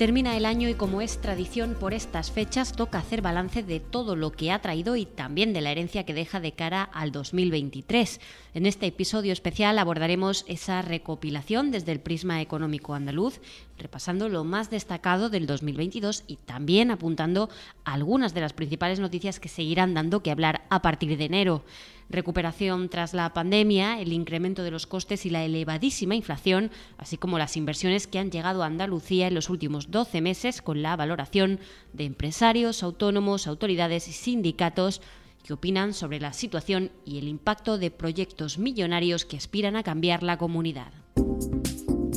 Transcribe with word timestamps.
Termina 0.00 0.34
el 0.34 0.46
año 0.46 0.70
y 0.70 0.72
como 0.72 1.02
es 1.02 1.20
tradición 1.20 1.76
por 1.78 1.92
estas 1.92 2.30
fechas 2.30 2.72
toca 2.72 2.96
hacer 2.96 3.20
balance 3.20 3.62
de 3.62 3.80
todo 3.80 4.16
lo 4.16 4.32
que 4.32 4.50
ha 4.50 4.62
traído 4.62 4.96
y 4.96 5.04
también 5.04 5.52
de 5.52 5.60
la 5.60 5.72
herencia 5.72 6.06
que 6.06 6.14
deja 6.14 6.40
de 6.40 6.52
cara 6.52 6.82
al 6.82 7.12
2023. 7.12 8.18
En 8.54 8.64
este 8.64 8.86
episodio 8.86 9.30
especial 9.30 9.78
abordaremos 9.78 10.46
esa 10.48 10.80
recopilación 10.80 11.70
desde 11.70 11.92
el 11.92 12.00
prisma 12.00 12.40
económico 12.40 12.94
andaluz, 12.94 13.42
repasando 13.76 14.30
lo 14.30 14.42
más 14.42 14.70
destacado 14.70 15.28
del 15.28 15.46
2022 15.46 16.24
y 16.26 16.36
también 16.36 16.90
apuntando 16.90 17.50
algunas 17.84 18.32
de 18.32 18.40
las 18.40 18.54
principales 18.54 19.00
noticias 19.00 19.38
que 19.38 19.50
seguirán 19.50 19.92
dando 19.92 20.22
que 20.22 20.30
hablar 20.30 20.62
a 20.70 20.80
partir 20.80 21.18
de 21.18 21.26
enero 21.26 21.62
recuperación 22.10 22.88
tras 22.88 23.14
la 23.14 23.32
pandemia, 23.32 24.00
el 24.00 24.12
incremento 24.12 24.62
de 24.62 24.70
los 24.70 24.86
costes 24.86 25.24
y 25.26 25.30
la 25.30 25.44
elevadísima 25.44 26.14
inflación, 26.14 26.70
así 26.98 27.16
como 27.16 27.38
las 27.38 27.56
inversiones 27.56 28.06
que 28.06 28.18
han 28.18 28.30
llegado 28.30 28.62
a 28.62 28.66
Andalucía 28.66 29.28
en 29.28 29.34
los 29.34 29.48
últimos 29.48 29.90
12 29.90 30.20
meses 30.20 30.62
con 30.62 30.82
la 30.82 30.96
valoración 30.96 31.60
de 31.92 32.04
empresarios, 32.04 32.82
autónomos, 32.82 33.46
autoridades 33.46 34.08
y 34.08 34.12
sindicatos 34.12 35.00
que 35.44 35.52
opinan 35.52 35.94
sobre 35.94 36.20
la 36.20 36.32
situación 36.32 36.90
y 37.04 37.18
el 37.18 37.28
impacto 37.28 37.78
de 37.78 37.90
proyectos 37.90 38.58
millonarios 38.58 39.24
que 39.24 39.36
aspiran 39.36 39.76
a 39.76 39.82
cambiar 39.82 40.22
la 40.22 40.36
comunidad. 40.36 40.92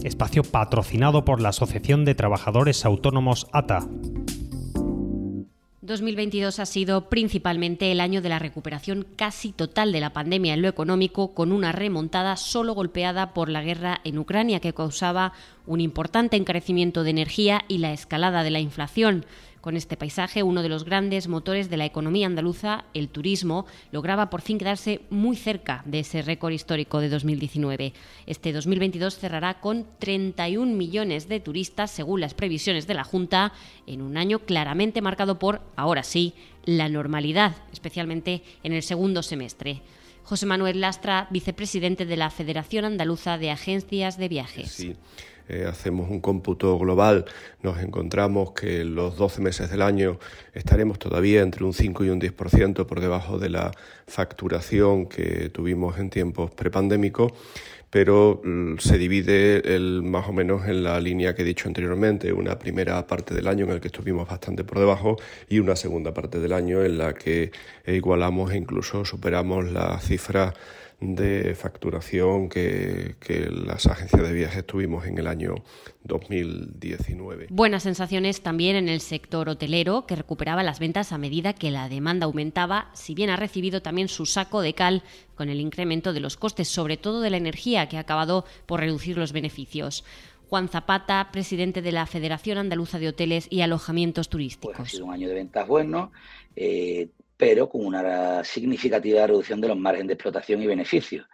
Espacio 0.04 0.44
patrocinado 0.44 1.23
por 1.23 1.40
la 1.40 1.50
Asociación 1.50 2.04
de 2.04 2.16
Trabajadores 2.16 2.84
Autónomos 2.84 3.48
ATA. 3.54 3.88
2022 5.84 6.59
ha 6.59 6.66
sido 6.66 7.09
principalmente 7.09 7.92
el 7.92 8.00
año 8.00 8.22
de 8.22 8.30
la 8.30 8.39
recuperación 8.39 9.06
casi 9.17 9.52
total 9.52 9.92
de 9.92 10.00
la 10.00 10.14
pandemia 10.14 10.53
en 10.53 10.62
lo 10.62 10.70
económico, 10.70 11.34
con 11.34 11.52
una 11.52 11.73
remontada 11.73 12.38
solo 12.38 12.73
golpeada 12.73 13.34
por 13.34 13.50
la 13.50 13.62
guerra 13.62 14.00
en 14.06 14.17
Ucrania 14.17 14.61
que 14.61 14.73
causaba 14.73 15.34
un 15.66 15.81
importante 15.81 16.38
encarecimiento 16.38 17.04
de 17.04 17.09
energía 17.09 17.66
y 17.67 17.80
la 17.80 17.92
escalada 17.92 18.44
de 18.44 18.52
la 18.52 18.61
inflación. 18.61 19.26
Con 19.64 19.78
este 19.78 19.95
paisaje, 19.95 20.44
uno 20.44 20.61
de 20.61 20.67
los 20.67 20.83
grandes 20.83 21.30
motores 21.30 21.69
de 21.69 21.78
la 21.78 21.86
economía 21.86 22.28
andaluza, 22.28 22.83
el 22.94 23.08
turismo, 23.08 23.66
lograba 23.94 24.30
por 24.30 24.42
fin 24.42 24.58
quedarse 24.58 25.00
muy 25.09 25.38
cerca 25.38 25.83
de 25.86 26.00
ese 26.00 26.22
récord 26.22 26.52
histórico 26.52 27.00
de 27.00 27.08
2019. 27.08 27.94
Este 28.28 28.52
2022 28.52 29.17
cerrará 29.17 29.61
con 29.61 29.88
31 30.00 30.75
millones 30.75 31.30
de 31.30 31.39
turistas, 31.39 31.92
según 31.92 32.20
las 32.20 32.33
previsiones 32.33 32.88
de 32.88 32.94
la 32.94 33.05
Junta, 33.05 33.53
en 33.88 34.02
un 34.02 34.17
año 34.17 34.39
claramente 34.39 35.02
marcado 35.02 35.39
por, 35.39 35.61
ahora 35.77 36.03
sí, 36.03 36.33
la 36.66 36.89
normalidad, 36.89 37.55
especialmente 37.72 38.44
en 38.64 38.73
el 38.73 38.83
segundo 38.83 39.23
semestre. 39.23 39.81
José 40.24 40.46
Manuel 40.46 40.82
Lastra, 40.82 41.28
vicepresidente 41.32 42.06
de 42.06 42.18
la 42.18 42.30
Federación 42.30 42.86
Andaluza 42.86 43.38
de 43.38 43.52
Agencias 43.52 44.18
de 44.18 44.30
Viajes. 44.30 44.88
Eh, 45.50 45.66
hacemos 45.68 46.10
un 46.10 46.22
cómputo 46.22 46.80
global, 46.80 47.26
nos 47.62 47.80
encontramos 47.80 48.54
que 48.54 48.82
en 48.82 48.96
los 48.96 49.18
12 49.18 49.42
meses 49.42 49.70
del 49.70 49.82
año 49.82 50.18
estaremos 50.54 50.98
todavía 50.98 51.42
entre 51.42 51.66
un 51.66 51.74
5 51.74 52.06
y 52.06 52.10
un 52.10 52.22
10% 52.22 52.86
por 52.86 53.02
debajo 53.02 53.38
de 53.38 53.50
la 53.50 53.72
facturación 54.08 55.08
que 55.08 55.50
tuvimos 55.50 56.00
en 56.00 56.10
tiempos 56.10 56.52
prepandémicos, 56.52 57.34
pero 57.94 58.41
mm, 58.44 58.80
se 58.80 58.97
divide 58.97 59.75
el, 59.75 60.02
más 60.02 60.27
o 60.27 60.33
menos 60.33 60.67
en 60.67 60.83
la 60.83 60.99
línea 60.99 61.36
que 61.36 61.44
he 61.44 61.45
dicho 61.45 61.67
anteriormente, 61.67 62.33
una 62.33 62.58
primera 62.58 63.05
parte 63.05 63.36
del 63.36 63.47
año 63.47 63.66
en 63.66 63.75
la 63.75 63.80
que 63.80 63.89
estuvimos 63.89 64.27
bastante 64.27 64.63
por 64.63 64.80
debajo 64.80 65.17
y 65.47 65.59
una 65.59 65.75
segunda 65.75 66.11
parte 66.11 66.39
del 66.39 66.53
año 66.53 66.83
en 66.83 66.98
la 66.98 67.14
que 67.14 67.52
igualamos 67.86 68.52
e 68.52 68.58
incluso 68.58 69.05
superamos 69.05 69.71
la 69.71 69.99
cifra 69.99 70.55
de 71.03 71.53
facturación 71.55 72.49
que, 72.49 73.15
las 73.65 73.86
agencias 73.86 74.21
de 74.21 74.33
viajes 74.33 74.65
tuvimos 74.65 75.05
en 75.05 75.17
el 75.17 75.27
año 75.27 75.55
2019. 76.03 77.47
Buenas 77.49 77.83
sensaciones 77.83 78.41
también 78.41 78.75
en 78.75 78.87
el 78.87 79.02
sector 79.02 79.49
hotelero, 79.49 80.05
que 80.08 80.15
recuperaba 80.15 80.64
las 80.64 80.80
ventas 80.80 81.11
a 81.11 81.17
medida 81.17 81.53
que 81.53 81.71
la 81.71 81.89
demanda 81.89 82.25
aumentaba, 82.25 82.89
si 82.93 83.14
bien 83.14 83.30
ha 83.30 83.36
recibido 83.36 83.81
también 83.81 84.08
su 84.08 84.25
saco 84.25 84.61
de 84.61 84.73
cal 84.73 85.03
con 85.36 85.49
el 85.49 85.59
incremento 85.59 86.14
de 86.14 86.21
los 86.21 86.37
costes, 86.37 86.67
sobre 86.67 86.97
todo 86.97 87.21
de 87.21 87.30
la 87.30 87.37
energía, 87.37 87.89
que 87.89 87.97
ha 87.97 88.02
acabado 88.02 88.45
por 88.65 88.80
reducir 88.80 89.17
los 89.17 89.33
beneficios. 89.33 90.05
Juan 90.49 90.70
Zapata, 90.70 91.30
presidente 91.31 91.81
de 91.81 91.91
la 91.91 92.05
Federación 92.05 92.59
Andaluza 92.59 92.99
de 92.99 93.08
Hoteles 93.08 93.47
y 93.49 93.61
Alojamientos 93.61 94.30
Turísticos. 94.30 94.75
Pues 94.77 94.89
ha 94.89 94.91
sido 94.91 95.05
un 95.05 95.14
año 95.14 95.27
de 95.27 95.33
ventas 95.33 95.67
bueno. 95.67 96.11
Eh, 96.55 97.09
pero 97.43 97.67
con 97.67 97.86
una 97.86 98.42
significativa 98.45 99.27
reducción 99.27 99.59
de 99.59 99.67
los 99.67 99.77
márgenes 99.77 100.08
de 100.08 100.14
explotación 100.14 100.61
y 100.61 100.65
beneficios. 100.65 101.27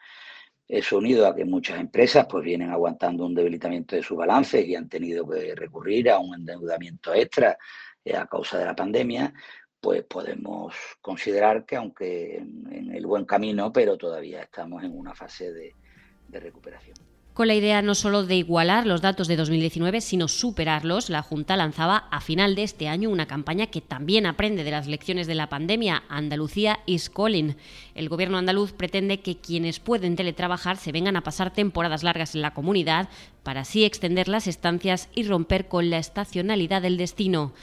Eso 0.68 0.98
unido 0.98 1.28
a 1.28 1.36
que 1.36 1.46
muchas 1.46 1.80
empresas 1.80 2.26
pues 2.28 2.44
vienen 2.44 2.72
aguantando 2.72 3.28
un 3.28 3.36
debilitamiento 3.36 3.96
de 3.96 4.02
sus 4.02 4.18
balances 4.18 4.66
y 4.66 4.74
han 4.74 4.90
tenido 4.90 5.30
que 5.30 5.54
recurrir 5.54 6.10
a 6.10 6.18
un 6.18 6.34
endeudamiento 6.34 7.14
extra 7.14 7.56
eh, 8.04 8.16
a 8.16 8.26
causa 8.26 8.58
de 8.58 8.66
la 8.66 8.76
pandemia, 8.76 9.32
pues 9.80 10.04
podemos 10.06 10.74
considerar 11.00 11.64
que 11.64 11.76
aunque 11.76 12.38
en, 12.38 12.92
el 12.92 13.06
buen 13.06 13.26
camino, 13.26 13.72
pero 13.72 13.96
todavía 13.96 14.42
estamos 14.42 14.84
en 14.84 14.98
una 14.98 15.14
fase 15.14 15.52
de 15.54 16.40
recuperación. 16.40 16.96
Con 17.40 17.48
la 17.48 17.56
idea 17.56 17.82
no 17.82 17.96
solo 17.96 18.26
de 18.26 18.36
igualar 18.36 18.86
los 18.86 19.00
datos 19.00 19.30
de 19.30 19.38
2019, 19.38 20.02
sino 20.02 20.28
superarlos, 20.28 21.10
la 21.10 21.22
Junta 21.22 21.56
lanzaba 21.56 22.10
a 22.12 22.20
final 22.20 22.54
de 22.54 22.64
este 22.64 22.90
año 22.90 23.10
una 23.10 23.28
campaña 23.28 23.68
que 23.68 23.80
también 23.80 24.26
aprende 24.26 24.66
de 24.66 24.72
las 24.72 24.88
lecciones 24.88 25.26
de 25.26 25.36
la 25.36 25.48
pandemia, 25.48 26.04
Andalucía 26.10 26.80
is 26.86 27.10
calling. 27.10 27.56
El 27.96 28.10
gobierno 28.10 28.38
andaluz 28.38 28.74
pretende 28.74 29.22
que 29.22 29.38
quienes 29.38 29.80
pueden 29.80 30.18
teletrabajar 30.18 30.76
se 30.76 30.92
vengan 30.92 31.16
a 31.16 31.24
pasar 31.24 31.54
temporadas 31.54 32.04
largas 32.04 32.36
en 32.36 32.42
la 32.42 32.54
comunidad 32.54 33.08
para 33.42 33.62
así 33.62 33.86
extender 33.86 34.28
las 34.28 34.46
estancias 34.46 35.08
y 35.16 35.24
romper 35.24 35.70
con 35.70 35.90
la 35.90 35.98
estacionalidad 35.98 36.82
del 36.82 36.98
destino. 36.98 37.54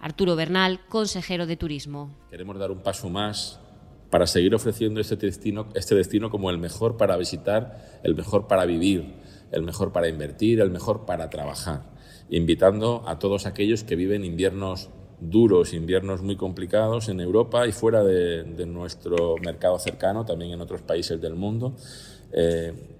Arturo 0.00 0.34
Bernal, 0.34 0.80
consejero 0.88 1.44
de 1.44 1.58
Turismo. 1.58 2.10
Queremos 2.30 2.58
dar 2.58 2.70
un 2.70 2.82
paso 2.82 3.10
más 3.10 3.60
para 4.08 4.26
seguir 4.26 4.54
ofreciendo 4.54 4.98
este 4.98 5.16
destino, 5.16 5.66
este 5.74 5.94
destino 5.94 6.30
como 6.30 6.48
el 6.48 6.56
mejor 6.56 6.96
para 6.96 7.18
visitar, 7.18 8.00
el 8.02 8.14
mejor 8.14 8.46
para 8.46 8.64
vivir 8.64 9.25
el 9.52 9.62
mejor 9.62 9.92
para 9.92 10.08
invertir, 10.08 10.60
el 10.60 10.70
mejor 10.70 11.06
para 11.06 11.30
trabajar, 11.30 11.82
invitando 12.30 13.04
a 13.06 13.18
todos 13.18 13.46
aquellos 13.46 13.84
que 13.84 13.96
viven 13.96 14.24
inviernos 14.24 14.90
duros, 15.20 15.72
inviernos 15.72 16.22
muy 16.22 16.36
complicados 16.36 17.08
en 17.08 17.20
Europa 17.20 17.66
y 17.66 17.72
fuera 17.72 18.04
de, 18.04 18.66
nuestro 18.66 19.36
mercado 19.38 19.78
cercano, 19.78 20.24
también 20.24 20.52
en 20.52 20.60
otros 20.60 20.82
países 20.82 21.20
del 21.20 21.34
mundo. 21.34 21.74
Eh, 22.32 22.95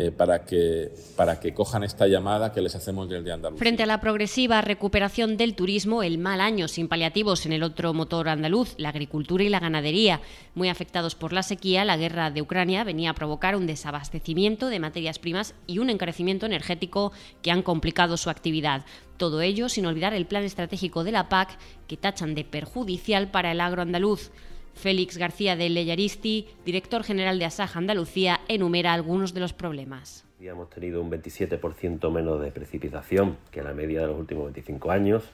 eh, 0.00 0.12
para, 0.12 0.44
que, 0.44 0.92
para 1.16 1.40
que 1.40 1.52
cojan 1.52 1.82
esta 1.82 2.06
llamada 2.06 2.52
que 2.52 2.60
les 2.60 2.76
hacemos 2.76 3.08
desde 3.08 3.32
Andalucía. 3.32 3.58
Frente 3.58 3.82
a 3.82 3.86
la 3.86 4.00
progresiva 4.00 4.60
recuperación 4.60 5.36
del 5.36 5.56
turismo, 5.56 6.04
el 6.04 6.18
mal 6.18 6.40
año 6.40 6.68
sin 6.68 6.86
paliativos 6.86 7.46
en 7.46 7.52
el 7.52 7.64
otro 7.64 7.92
motor 7.94 8.28
andaluz, 8.28 8.76
la 8.78 8.90
agricultura 8.90 9.42
y 9.42 9.48
la 9.48 9.58
ganadería, 9.58 10.20
muy 10.54 10.68
afectados 10.68 11.16
por 11.16 11.32
la 11.32 11.42
sequía, 11.42 11.84
la 11.84 11.96
guerra 11.96 12.30
de 12.30 12.42
Ucrania 12.42 12.84
venía 12.84 13.10
a 13.10 13.14
provocar 13.14 13.56
un 13.56 13.66
desabastecimiento 13.66 14.68
de 14.68 14.78
materias 14.78 15.18
primas 15.18 15.56
y 15.66 15.80
un 15.80 15.90
encarecimiento 15.90 16.46
energético 16.46 17.10
que 17.42 17.50
han 17.50 17.62
complicado 17.62 18.16
su 18.16 18.30
actividad. 18.30 18.84
Todo 19.16 19.40
ello 19.40 19.68
sin 19.68 19.84
olvidar 19.86 20.14
el 20.14 20.26
plan 20.26 20.44
estratégico 20.44 21.02
de 21.02 21.10
la 21.10 21.28
PAC 21.28 21.58
que 21.88 21.96
tachan 21.96 22.36
de 22.36 22.44
perjudicial 22.44 23.32
para 23.32 23.50
el 23.50 23.60
agro 23.60 23.82
andaluz. 23.82 24.30
Félix 24.78 25.18
García 25.18 25.56
de 25.56 25.68
Leyaristi, 25.68 26.46
director 26.64 27.02
general 27.02 27.40
de 27.40 27.44
Asaja 27.44 27.80
Andalucía, 27.80 28.40
enumera 28.46 28.92
algunos 28.92 29.34
de 29.34 29.40
los 29.40 29.52
problemas. 29.52 30.24
Hemos 30.40 30.70
tenido 30.70 31.02
un 31.02 31.10
27% 31.10 32.12
menos 32.12 32.40
de 32.40 32.52
precipitación 32.52 33.36
que 33.50 33.62
la 33.62 33.74
media 33.74 34.02
de 34.02 34.06
los 34.06 34.16
últimos 34.16 34.44
25 34.44 34.92
años, 34.92 35.24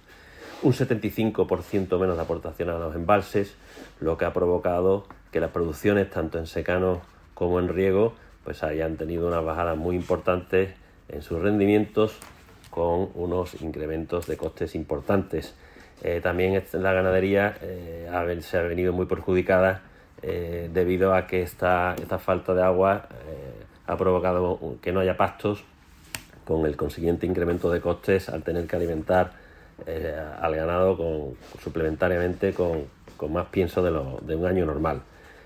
un 0.63 0.73
75% 0.73 1.99
menos 2.01 2.17
de 2.17 2.23
aportación 2.23 2.71
a 2.71 2.79
los 2.79 2.95
embalses, 2.95 3.55
lo 4.01 4.17
que 4.17 4.25
ha 4.25 4.33
provocado 4.33 5.07
que 5.31 5.41
las 5.41 5.51
producciones, 5.51 6.09
tanto 6.09 6.39
en 6.39 6.47
secano 6.47 7.03
como 7.35 7.59
en 7.61 7.69
riego, 7.69 8.15
pues 8.45 8.63
hayan 8.63 8.97
tenido 8.97 9.29
unas 9.29 9.45
bajadas 9.45 9.77
muy 9.77 9.95
importantes 9.95 10.71
en 11.11 11.21
sus 11.21 11.43
rendimientos 11.43 12.17
con 12.71 13.11
unos 13.15 13.61
incrementos 13.61 14.27
de 14.27 14.39
costes 14.39 14.75
importantes. 14.75 15.55
Eh, 16.05 16.21
también 16.21 16.63
la 16.75 16.93
ganadería 16.93 17.57
eh, 17.63 18.39
se 18.43 18.59
ha 18.59 18.63
venido 18.63 18.93
muy 18.93 19.07
perjudicada 19.07 19.81
eh, 20.21 20.69
debido 20.71 21.15
a 21.15 21.27
que 21.27 21.41
esta, 21.41 21.95
esta 21.95 22.19
falta 22.19 22.53
de 22.53 22.63
agua 22.63 23.09
ha 23.87 23.97
provocado 23.97 24.77
que 24.83 24.93
no 24.93 25.01
haya 25.01 25.17
pastos, 25.17 25.65
con 26.45 26.67
el 26.67 26.77
consiguiente 26.77 27.27
incremento 27.27 27.71
de 27.71 27.81
costes 27.81 28.29
al 28.29 28.43
tener 28.43 28.67
que 28.67 28.77
alimentar 28.77 29.33
al 30.41 30.55
ganado 30.55 30.97
con, 30.97 31.37
suplementariamente 31.63 32.53
con, 32.53 32.85
más 33.33 33.47
pienso 33.47 33.83
de, 33.83 33.91
de 34.27 34.37
un 34.37 34.47
año 34.47 34.67
normal. 34.67 35.01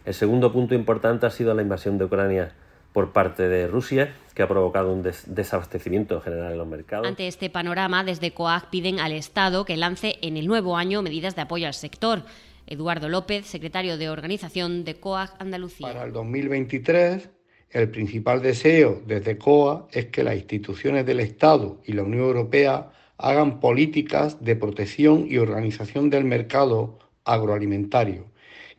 El 0.05 0.15
segundo 0.15 0.53
punto 0.53 0.75
importante 0.75 1.27
ha 1.27 1.31
sido 1.31 1.55
la 1.55 1.63
invasión 1.63 1.99
de 1.99 2.05
Ucrania 2.05 2.53
por 2.99 3.13
parte 3.13 3.49
de 3.49 3.69
Rusia, 3.69 4.13
que 4.35 4.43
ha 4.43 4.49
provocado 4.49 4.93
un 4.93 5.05
desabastecimiento 5.05 6.21
general 6.21 6.51
en 6.51 6.59
los 6.59 6.67
mercados. 6.67 7.07
Ante 7.07 7.29
este 7.29 7.49
panorama, 7.49 8.03
desde 8.03 8.33
COAG 8.33 8.71
piden 8.71 8.99
al 8.99 9.13
Estado 9.13 9.65
que 9.65 9.77
lance 9.77 10.17
en 10.21 10.37
el 10.37 10.49
nuevo 10.49 10.77
año 10.77 11.01
medidas 11.01 11.37
de 11.37 11.43
apoyo 11.43 11.69
al 11.69 11.75
sector. 11.75 12.25
Eduardo 12.67 13.09
López, 13.09 13.47
secretario 13.47 13.99
de 13.99 14.11
organización 14.11 14.83
de 14.83 14.97
COAG 14.97 15.31
Andalucía. 15.39 15.87
Para 15.87 16.03
el 16.03 16.13
2023, 16.13 17.31
el 17.71 17.89
principal 17.89 18.43
deseo 18.43 19.01
desde 19.07 19.39
COAG 19.39 19.87
es 19.93 20.07
que 20.07 20.25
las 20.25 20.35
instituciones 20.35 21.07
del 21.07 21.21
Estado 21.21 21.81
y 21.87 21.93
la 21.93 22.03
Unión 22.03 22.25
Europea 22.25 22.91
hagan 23.17 23.61
políticas 23.61 24.45
de 24.45 24.57
protección 24.57 25.25
y 25.31 25.39
organización 25.39 26.11
del 26.11 26.25
mercado 26.25 26.99
agroalimentario, 27.25 28.25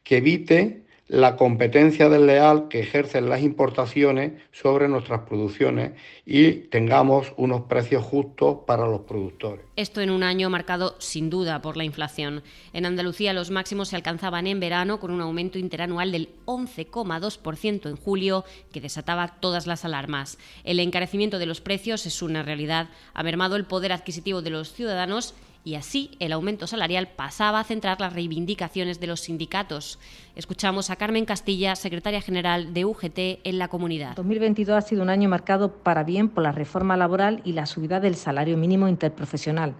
que 0.04 0.18
evite 0.18 0.89
la 1.10 1.36
competencia 1.36 2.08
desleal 2.08 2.68
que 2.68 2.80
ejercen 2.80 3.30
las 3.30 3.42
importaciones 3.42 4.34
sobre 4.52 4.88
nuestras 4.88 5.22
producciones 5.22 5.94
y 6.24 6.52
tengamos 6.52 7.34
unos 7.36 7.62
precios 7.62 8.04
justos 8.04 8.60
para 8.68 8.86
los 8.88 9.02
productores. 9.02 9.66
Esto 9.76 10.02
en 10.02 10.12
un 10.12 10.22
año 10.22 10.52
marcado 10.52 10.96
sin 11.00 11.32
duda 11.32 11.64
por 11.64 11.78
la 11.78 11.84
inflación. 11.84 12.44
En 12.74 12.86
Andalucía 12.86 13.34
los 13.34 13.50
máximos 13.50 13.90
se 13.90 13.96
alcanzaban 13.96 14.46
en 14.46 14.60
verano 14.60 15.00
con 15.00 15.10
un 15.10 15.22
aumento 15.22 15.58
interanual 15.58 16.12
del 16.12 16.30
11,2% 16.46 17.90
en 17.90 17.96
julio 17.96 18.46
que 18.72 18.80
desataba 18.80 19.40
todas 19.40 19.66
las 19.66 19.86
alarmas. 19.86 20.38
El 20.64 20.80
encarecimiento 20.80 21.40
de 21.40 21.48
los 21.48 21.60
precios 21.60 22.06
es 22.06 22.22
una 22.22 22.44
realidad. 22.44 22.90
Ha 23.16 23.24
mermado 23.24 23.56
el 23.56 23.66
poder 23.66 23.94
adquisitivo 23.94 24.44
de 24.44 24.52
los 24.52 24.74
ciudadanos 24.74 25.34
y 25.64 25.76
así 25.76 26.12
el 26.20 26.34
aumento 26.34 26.68
salarial 26.68 27.10
pasaba 27.16 27.60
a 27.60 27.64
centrar 27.64 28.00
las 28.00 28.14
reivindicaciones 28.14 29.00
de 29.00 29.08
los 29.08 29.22
sindicatos. 29.22 30.00
Escuchamos 30.36 30.90
a 30.90 30.96
Carmen 30.96 31.26
Castilla, 31.26 31.76
secretaria 31.76 32.22
general 32.22 32.74
de 32.74 32.86
UGT 32.86 33.42
en 33.44 33.60
la 33.60 33.68
comunidad. 33.68 34.16
2022 34.16 34.78
ha 34.78 34.82
sido 34.82 35.04
un 35.04 35.10
año 35.10 35.30
marcado 35.30 35.72
para 35.72 36.04
bien 36.04 36.30
por 36.30 36.44
la 36.44 36.52
reforma 36.52 36.98
laboral 36.98 37.42
y 37.44 37.54
la 37.54 37.66
subida 37.66 38.00
del 38.00 38.16
salario 38.16 38.58
mínimo 38.58 38.88
interprofesional 38.88 39.76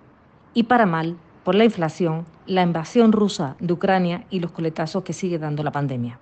y 0.54 0.64
para 0.64 0.86
mal 0.86 1.18
por 1.44 1.56
la 1.56 1.66
inflación, 1.66 2.26
la 2.46 2.62
invasión 2.62 3.12
rusa 3.12 3.56
de 3.60 3.74
Ucrania 3.74 4.26
y 4.30 4.40
los 4.40 4.52
coletazos 4.52 5.04
que 5.04 5.14
sigue 5.14 5.40
dando 5.40 5.64
la 5.64 5.72
pandemia. 5.72 6.20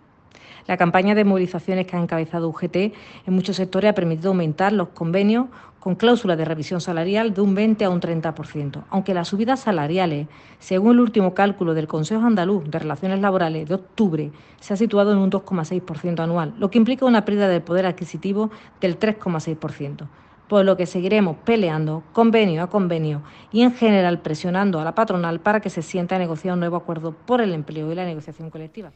La 0.67 0.75
campaña 0.75 1.15
de 1.15 1.23
movilizaciones 1.23 1.87
que 1.87 1.95
ha 1.95 2.01
encabezado 2.01 2.49
UGT 2.49 2.75
en 2.75 2.93
muchos 3.33 3.55
sectores 3.55 3.89
ha 3.89 3.95
permitido 3.95 4.31
aumentar 4.31 4.73
los 4.73 4.89
convenios 4.89 5.47
con 5.79 5.95
cláusula 5.95 6.35
de 6.35 6.43
revisión 6.43 6.81
salarial 6.81 7.33
de 7.33 7.39
un 7.39 7.55
20 7.55 7.85
a 7.85 7.89
un 7.89 8.01
30%, 8.01 8.83
aunque 8.89 9.13
las 9.13 9.29
subidas 9.29 9.61
salariales, 9.61 10.27
según 10.59 10.91
el 10.91 10.99
último 10.99 11.33
cálculo 11.33 11.73
del 11.73 11.87
Consejo 11.87 12.25
Andaluz 12.25 12.69
de 12.69 12.79
Relaciones 12.79 13.21
Laborales 13.21 13.69
de 13.69 13.75
octubre, 13.75 14.31
se 14.59 14.73
ha 14.73 14.77
situado 14.77 15.13
en 15.13 15.19
un 15.19 15.31
2,6% 15.31 16.19
anual, 16.19 16.53
lo 16.57 16.69
que 16.69 16.79
implica 16.79 17.05
una 17.05 17.23
pérdida 17.23 17.47
de 17.47 17.61
poder 17.61 17.85
adquisitivo 17.85 18.51
del 18.81 18.99
3,6% 18.99 20.07
por 20.49 20.63
lo 20.63 20.77
que 20.77 20.85
seguiremos 20.85 21.35
peleando 21.43 22.03
convenio 22.13 22.63
a 22.63 22.69
convenio 22.69 23.21
y 23.51 23.63
en 23.63 23.73
general 23.73 24.19
presionando 24.19 24.79
a 24.79 24.85
la 24.85 24.95
patronal 24.95 25.41
para 25.41 25.59
que 25.59 25.69
se 25.69 25.81
sienta 25.81 26.15
a 26.15 26.19
negociar 26.19 26.53
un 26.53 26.61
nuevo 26.61 26.77
acuerdo 26.77 27.11
por 27.11 27.41
el 27.41 27.53
empleo 27.53 27.91
y 27.91 27.95
la 27.95 28.05
negociación 28.05 28.49
colectiva. 28.49 28.91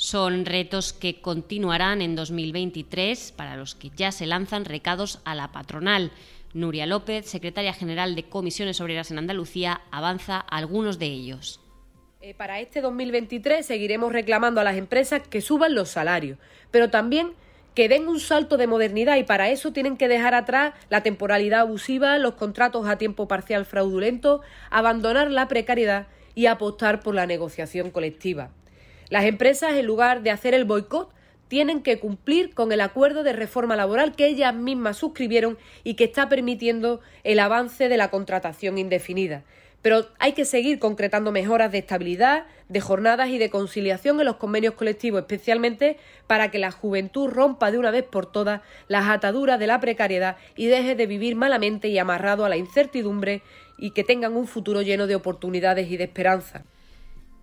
Son 0.00 0.46
retos 0.46 0.94
que 0.94 1.20
continuarán 1.20 2.00
en 2.00 2.16
2023 2.16 3.32
para 3.32 3.54
los 3.54 3.74
que 3.74 3.90
ya 3.94 4.12
se 4.12 4.24
lanzan 4.24 4.64
recados 4.64 5.20
a 5.26 5.34
la 5.34 5.52
patronal. 5.52 6.10
Nuria 6.54 6.86
López, 6.86 7.26
secretaria 7.26 7.74
general 7.74 8.14
de 8.14 8.22
Comisiones 8.22 8.80
Obreras 8.80 9.10
en 9.10 9.18
Andalucía, 9.18 9.82
avanza 9.90 10.40
algunos 10.40 10.98
de 10.98 11.04
ellos. 11.04 11.60
Eh, 12.22 12.32
para 12.32 12.60
este 12.60 12.80
2023 12.80 13.66
seguiremos 13.66 14.10
reclamando 14.10 14.62
a 14.62 14.64
las 14.64 14.78
empresas 14.78 15.20
que 15.28 15.42
suban 15.42 15.74
los 15.74 15.90
salarios, 15.90 16.38
pero 16.70 16.88
también 16.88 17.34
que 17.74 17.90
den 17.90 18.08
un 18.08 18.20
salto 18.20 18.56
de 18.56 18.66
modernidad 18.66 19.18
y 19.18 19.24
para 19.24 19.50
eso 19.50 19.70
tienen 19.70 19.98
que 19.98 20.08
dejar 20.08 20.32
atrás 20.34 20.72
la 20.88 21.02
temporalidad 21.02 21.60
abusiva, 21.60 22.16
los 22.16 22.36
contratos 22.36 22.88
a 22.88 22.96
tiempo 22.96 23.28
parcial 23.28 23.66
fraudulento, 23.66 24.40
abandonar 24.70 25.30
la 25.30 25.46
precariedad 25.46 26.06
y 26.34 26.46
apostar 26.46 27.00
por 27.00 27.14
la 27.14 27.26
negociación 27.26 27.90
colectiva. 27.90 28.50
Las 29.10 29.24
empresas, 29.24 29.74
en 29.74 29.86
lugar 29.86 30.22
de 30.22 30.30
hacer 30.30 30.54
el 30.54 30.64
boicot, 30.64 31.12
tienen 31.48 31.82
que 31.82 31.98
cumplir 31.98 32.54
con 32.54 32.70
el 32.70 32.80
acuerdo 32.80 33.24
de 33.24 33.32
reforma 33.32 33.74
laboral 33.74 34.14
que 34.14 34.28
ellas 34.28 34.54
mismas 34.54 34.98
suscribieron 34.98 35.58
y 35.82 35.94
que 35.94 36.04
está 36.04 36.28
permitiendo 36.28 37.00
el 37.24 37.40
avance 37.40 37.88
de 37.88 37.96
la 37.96 38.08
contratación 38.08 38.78
indefinida. 38.78 39.42
Pero 39.82 40.06
hay 40.20 40.34
que 40.34 40.44
seguir 40.44 40.78
concretando 40.78 41.32
mejoras 41.32 41.72
de 41.72 41.78
estabilidad, 41.78 42.44
de 42.68 42.80
jornadas 42.80 43.30
y 43.30 43.38
de 43.38 43.50
conciliación 43.50 44.20
en 44.20 44.26
los 44.26 44.36
convenios 44.36 44.74
colectivos, 44.74 45.22
especialmente 45.22 45.96
para 46.28 46.52
que 46.52 46.60
la 46.60 46.70
juventud 46.70 47.28
rompa 47.28 47.72
de 47.72 47.78
una 47.78 47.90
vez 47.90 48.04
por 48.04 48.30
todas 48.30 48.60
las 48.86 49.08
ataduras 49.08 49.58
de 49.58 49.66
la 49.66 49.80
precariedad 49.80 50.36
y 50.54 50.66
deje 50.66 50.94
de 50.94 51.06
vivir 51.06 51.34
malamente 51.34 51.88
y 51.88 51.98
amarrado 51.98 52.44
a 52.44 52.48
la 52.48 52.58
incertidumbre 52.58 53.42
y 53.76 53.90
que 53.90 54.04
tengan 54.04 54.36
un 54.36 54.46
futuro 54.46 54.82
lleno 54.82 55.08
de 55.08 55.16
oportunidades 55.16 55.90
y 55.90 55.96
de 55.96 56.04
esperanza. 56.04 56.62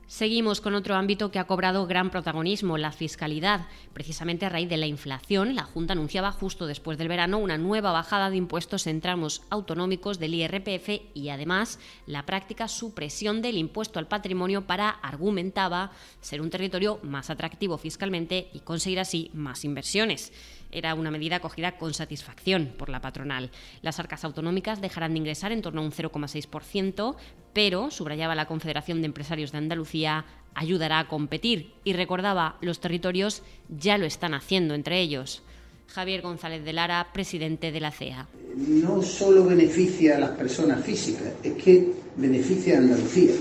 Seguimos 0.08 0.62
con 0.62 0.74
otro 0.74 0.96
ámbito 0.96 1.32
que 1.32 1.40
ha 1.40 1.48
cobrado 1.48 1.86
gran 1.86 2.12
protagonismo, 2.12 2.78
la 2.78 2.94
fiscalidad. 2.94 3.68
Precisamente 3.92 4.46
a 4.46 4.50
raíz 4.50 4.70
de 4.70 4.78
la 4.78 4.88
inflación, 4.88 5.54
la 5.54 5.64
Junta 5.64 5.92
anunciaba 5.92 6.32
justo 6.32 6.66
después 6.66 6.98
del 6.98 7.10
verano 7.10 7.40
una 7.40 7.58
nueva 7.58 7.92
bajada 7.92 8.30
de 8.30 8.38
impuestos 8.38 8.88
en 8.88 9.02
tramos 9.02 9.42
autonómicos 9.50 10.18
del 10.18 10.34
IRPF 10.34 11.02
y 11.14 11.28
además 11.28 11.78
la 12.06 12.26
práctica 12.26 12.70
supresión 12.70 13.42
del 13.42 13.58
impuesto 13.58 14.00
al 14.00 14.08
patrimonio 14.08 14.66
para, 14.66 14.90
argumentaba, 14.90 15.92
ser 16.22 16.40
un 16.40 16.52
territorio 16.52 17.00
más 17.04 17.30
atractivo 17.30 17.78
fiscalmente 17.78 18.50
y 18.54 18.62
conseguir 18.62 19.02
así 19.02 19.30
más 19.34 19.66
inversiones 19.66 20.32
era 20.72 20.96
una 20.96 21.12
medida 21.12 21.38
acogida 21.38 21.78
con 21.78 21.94
satisfacción 21.94 22.74
por 22.78 22.90
la 22.90 23.02
patronal. 23.02 23.52
Las 23.82 24.00
arcas 24.00 24.24
autonómicas 24.24 24.82
dejarán 24.82 25.14
de 25.14 25.20
ingresar 25.20 25.52
en 25.52 25.62
torno 25.62 25.82
a 25.82 25.86
un 25.86 25.92
0,6%, 25.92 27.16
pero, 27.54 27.90
subrayaba 27.92 28.36
la 28.36 28.48
Confederación 28.48 29.02
de 29.02 29.08
Empresarios 29.08 29.52
de 29.52 29.58
Andalucía, 29.58 30.26
ayudará 30.54 31.00
a 31.00 31.08
competir 31.08 31.74
y 31.84 31.94
recordaba, 31.94 32.58
los 32.62 32.80
territorios 32.80 33.44
ya 33.70 33.98
lo 33.98 34.06
están 34.06 34.34
haciendo 34.34 34.74
entre 34.74 35.00
ellos. 35.00 35.42
Javier 35.88 36.22
González 36.22 36.64
de 36.66 36.74
Lara, 36.74 37.08
presidente 37.14 37.72
de 37.72 37.80
la 37.80 37.92
CEA. 37.92 38.28
No 38.56 39.02
solo 39.02 39.46
beneficia 39.46 40.18
a 40.18 40.20
las 40.20 40.32
personas 40.32 40.84
físicas, 40.84 41.34
es 41.42 41.54
que 41.54 41.94
beneficia 42.18 42.76
a 42.76 42.80
Andalucía. 42.80 43.32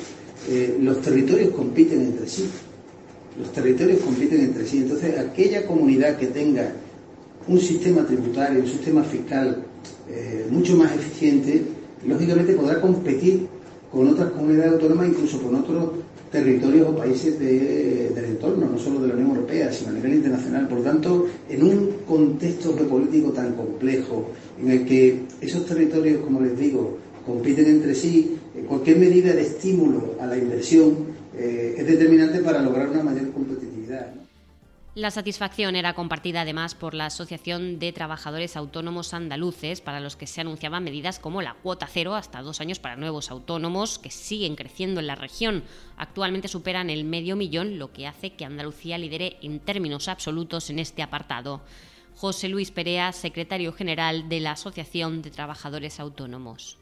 Eh, 0.49 0.79
los 0.81 1.01
territorios 1.01 1.51
compiten 1.51 2.03
entre 2.03 2.29
sí. 2.29 2.49
Los 3.39 3.53
territorios 3.53 4.01
compiten 4.01 4.41
entre 4.41 4.67
sí. 4.67 4.79
Entonces, 4.79 5.19
aquella 5.19 5.67
comunidad 5.67 6.17
que 6.17 6.29
tenga 6.29 6.73
un 7.49 7.61
sistema 7.61 8.05
tributario, 8.05 8.61
un 8.61 8.67
sistema 8.67 9.03
fiscal 9.05 9.63
eh, 10.09 10.47
mucho 10.51 10.77
más 10.77 10.95
eficiente, 10.95 11.63
lógicamente 12.07 12.55
podrá 12.55 12.81
competir 12.81 13.47
con 13.91 14.09
otras 14.09 14.31
comunidades 14.33 14.75
autónomas, 14.75 15.09
incluso 15.09 15.41
con 15.41 15.55
otros 15.55 15.91
territorios 16.31 16.89
o 16.89 16.97
países 16.97 17.39
del 17.39 18.25
entorno, 18.25 18.69
no 18.69 18.79
solo 18.79 19.01
de 19.01 19.09
la 19.09 19.15
Unión 19.15 19.31
Europea, 19.31 19.73
sino 19.73 19.91
a 19.91 19.95
nivel 19.95 20.15
internacional. 20.15 20.69
Por 20.69 20.83
tanto, 20.83 21.27
en 21.49 21.63
un 21.63 21.91
contexto 22.07 22.77
geopolítico 22.77 23.31
tan 23.31 23.55
complejo, 23.55 24.31
en 24.61 24.71
el 24.71 24.85
que 24.85 25.23
esos 25.41 25.65
territorios, 25.65 26.21
como 26.23 26.41
les 26.41 26.59
digo, 26.59 26.99
compiten 27.25 27.67
entre 27.67 27.95
sí, 27.95 28.37
cualquier 28.69 28.99
medida 28.99 29.33
de 29.33 29.43
estímulo 29.43 30.15
a 30.21 30.27
la 30.27 30.37
inversión 30.37 30.95
eh, 31.37 31.75
es 31.79 31.87
determinante 31.87 32.41
para 32.41 32.61
lograr 32.63 32.89
una 32.91 33.03
mayor 33.03 33.31
competitividad. 33.33 34.26
La 34.97 35.11
satisfacción 35.11 35.77
era 35.77 35.93
compartida 35.93 36.41
además 36.41 36.75
por 36.75 36.95
la 36.95 37.05
Asociación 37.05 37.79
de 37.79 37.93
Trabajadores 37.93 38.57
Autónomos 38.57 39.13
Andaluces, 39.13 39.83
para 39.83 40.01
los 40.01 40.17
que 40.17 40.27
se 40.27 40.41
anunciaban 40.41 40.85
medidas 40.85 41.19
como 41.19 41.43
la 41.43 41.53
cuota 41.53 41.87
cero 41.87 42.15
hasta 42.15 42.41
dos 42.41 42.63
años 42.63 42.79
para 42.79 42.97
nuevos 42.97 43.31
autónomos, 43.31 43.99
que 43.99 44.11
siguen 44.11 44.57
creciendo 44.57 45.01
en 45.01 45.07
la 45.07 45.15
región. 45.15 45.65
Actualmente 45.99 46.49
superan 46.49 46.89
el 46.89 47.05
medio 47.05 47.37
millón, 47.37 47.79
lo 47.79 47.93
que 47.93 48.07
hace 48.07 48.37
que 48.37 48.47
Andalucía 48.47 48.97
lidere 48.97 49.37
en 49.43 49.61
términos 49.61 50.09
absolutos 50.09 50.71
en 50.71 50.79
este 50.79 51.03
apartado. 51.03 51.61
José 52.15 52.49
Luis 52.49 52.71
Perea, 52.71 53.13
secretario 53.13 53.75
general 53.75 54.31
de 54.31 54.41
la 54.41 54.53
Asociación 54.53 55.21
de 55.21 55.31
Trabajadores 55.31 56.01
Autónomos. 56.01 56.79